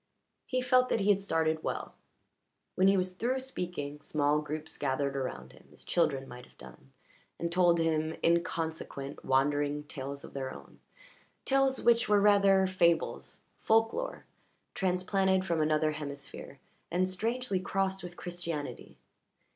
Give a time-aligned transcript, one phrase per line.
[0.47, 1.93] He felt that he had started well;
[2.73, 6.91] when he was through speaking small groups gathered around him as children might have done,
[7.37, 10.79] and told him inconsequent, wandering tales of their own
[11.45, 14.25] tales which were rather fables, folklore
[14.73, 16.57] transplanted from another hemisphere
[16.89, 18.97] and strangely crossed with Christianity.